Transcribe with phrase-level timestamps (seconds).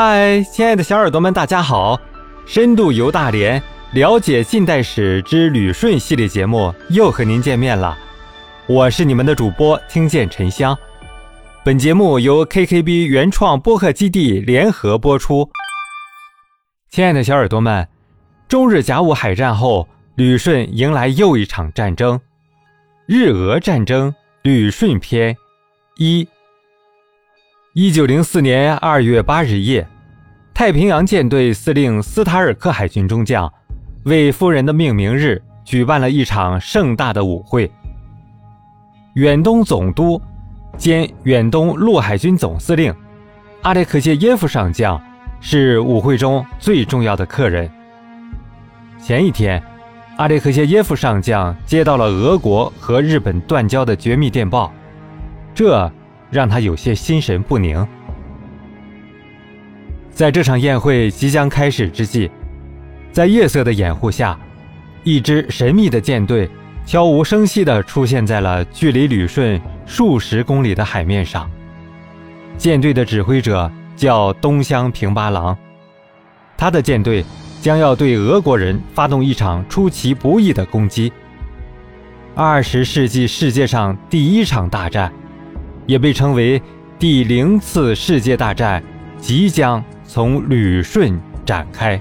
[0.00, 2.00] 嗨，亲爱的小耳朵们，大家好！
[2.46, 3.60] 深度游大连，
[3.94, 7.98] 了解近代史之旅顺系列节目又和您见面了。
[8.68, 10.78] 我是你们的主播听见沉香。
[11.64, 15.50] 本节目由 KKB 原创播客基地联合播出。
[16.88, 17.88] 亲爱的小耳朵们，
[18.46, 22.20] 中日甲午海战后，旅顺迎来又一场战争——
[23.06, 25.36] 日俄战争旅顺篇
[25.96, 26.28] 一。
[27.80, 29.86] 一九零四年二月八日夜，
[30.52, 33.48] 太平洋舰队司令斯塔尔克海军中将
[34.02, 37.70] 为夫人的命名日举办了一场盛大的舞会。
[39.14, 40.20] 远东总督
[40.76, 42.92] 兼远东陆海军总司令
[43.62, 45.00] 阿列克谢耶夫上将
[45.40, 47.70] 是舞会中最重要的客人。
[49.00, 49.62] 前一天，
[50.16, 54.72] 阿列克谢耶夫上将接到了俄国和日本断交的绝密电报，
[55.54, 55.88] 这。
[56.30, 57.86] 让他有些心神不宁。
[60.10, 62.30] 在这场宴会即将开始之际，
[63.12, 64.38] 在夜色的掩护下，
[65.04, 66.50] 一支神秘的舰队
[66.84, 71.48] 悄无声息地出现在了距离旅顺数十公里的海面上。
[72.56, 75.56] 舰队的指挥者叫东乡平八郎，
[76.56, 77.24] 他的舰队
[77.60, 81.12] 将要对俄国人发动一场出其不意的攻击。
[82.34, 85.12] 二十世纪世界上第一场大战。
[85.88, 86.60] 也被称为
[86.98, 88.80] 第零次世界大战
[89.18, 91.98] 即将从旅顺展开。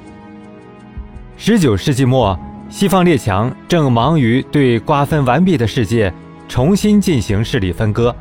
[1.37, 2.37] 十九世纪末，
[2.69, 6.13] 西方列强正忙于对瓜分完毕的世界
[6.49, 8.13] 重新进行势力分割，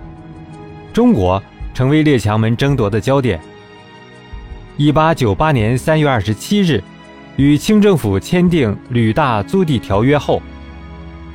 [0.92, 1.42] 中国
[1.74, 3.40] 成为列强们争夺的焦点。
[4.76, 6.80] 一八九八年三月二十七日，
[7.34, 10.40] 与清政府签订《旅大租地条约》后，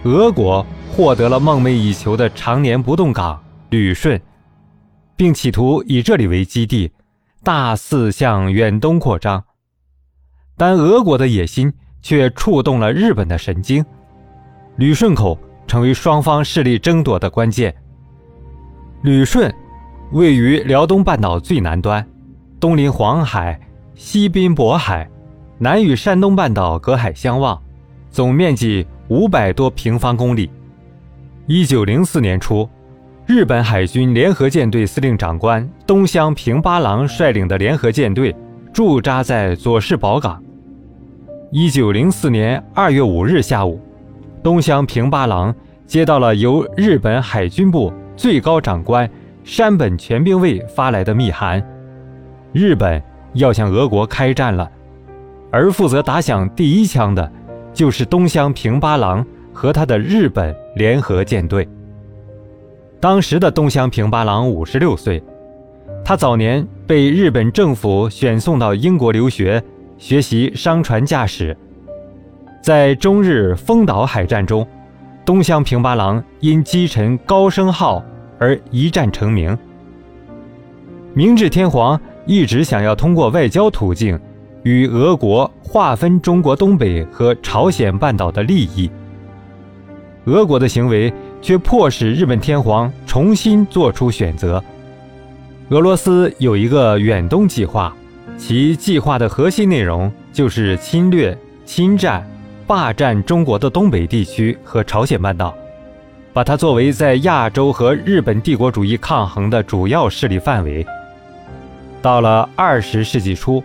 [0.03, 3.37] 俄国获得了梦寐以求的常年不动港。
[3.71, 4.21] 旅顺，
[5.15, 6.91] 并企图以这里为基地，
[7.41, 9.41] 大肆向远东扩张。
[10.57, 13.83] 但俄国的野心却触动了日本的神经，
[14.75, 17.73] 旅顺口成为双方势力争夺的关键。
[19.03, 19.49] 旅顺
[20.11, 22.05] 位于辽东半岛最南端，
[22.59, 23.57] 东临黄海，
[23.95, 25.09] 西濒渤海，
[25.57, 27.57] 南与山东半岛隔海相望，
[28.09, 30.51] 总面积五百多平方公里。
[31.47, 32.69] 一九零四年初。
[33.27, 38.35] 日本海军联合舰队司令长官东乡平八郎率领的联合舰队
[38.73, 40.41] 驻扎在佐世保港。
[41.51, 43.79] 一九零四年二月五日下午，
[44.41, 45.53] 东乡平八郎
[45.85, 49.09] 接到了由日本海军部最高长官
[49.43, 51.63] 山本全兵卫发来的密函，
[52.51, 53.01] 日本
[53.33, 54.69] 要向俄国开战了，
[55.51, 57.31] 而负责打响第一枪的，
[57.71, 61.67] 就是东乡平八郎和他的日本联合舰队。
[63.01, 65.21] 当时的东乡平八郎五十六岁，
[66.05, 69.61] 他早年被日本政府选送到英国留学，
[69.97, 71.57] 学习商船驾驶。
[72.61, 74.67] 在中日丰岛海战中，
[75.25, 78.05] 东乡平八郎因击沉高升号
[78.37, 79.57] 而一战成名。
[81.15, 84.17] 明治天皇一直想要通过外交途径
[84.61, 88.91] 与俄国划分中国东北和朝鲜半岛的利益，
[90.25, 91.11] 俄国的行为。
[91.41, 94.63] 却迫使日本天皇重新做出选择。
[95.69, 97.93] 俄罗斯有一个远东计划，
[98.37, 102.25] 其计划的核心内容就是侵略、侵占、
[102.67, 105.53] 霸占中国的东北地区和朝鲜半岛，
[106.33, 110.85] 把它作为在亚洲和日本帝国主义抗衡的主要势力范围。
[112.01, 113.63] 到了二十世纪初，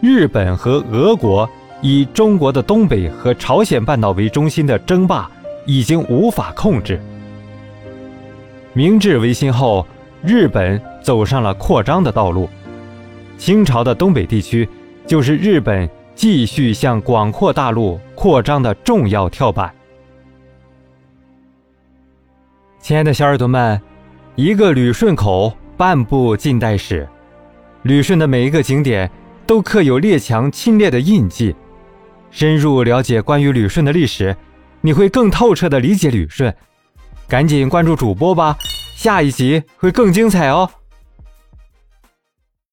[0.00, 1.48] 日本和俄国
[1.82, 5.30] 以中国的东北和朝鲜半岛为中心的争霸。
[5.68, 6.98] 已经无法控制。
[8.72, 9.86] 明治维新后，
[10.22, 12.48] 日本走上了扩张的道路，
[13.36, 14.66] 清朝的东北地区
[15.06, 19.70] 就是日本继续向广阔大陆扩张的重要跳板。
[22.80, 23.78] 亲爱的小耳朵们，
[24.36, 27.06] 一个旅顺口，半部近代史，
[27.82, 29.10] 旅顺的每一个景点
[29.46, 31.54] 都刻有列强侵略的印记。
[32.30, 34.34] 深入了解关于旅顺的历史。
[34.80, 36.54] 你会更透彻的理解旅顺，
[37.28, 38.56] 赶紧关注主播吧，
[38.94, 40.70] 下一集会更精彩哦。